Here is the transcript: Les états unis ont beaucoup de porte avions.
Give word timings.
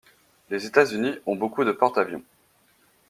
Les 0.49 0.65
états 0.65 0.83
unis 0.83 1.19
ont 1.27 1.35
beaucoup 1.35 1.63
de 1.63 1.71
porte 1.71 1.99
avions. 1.99 2.23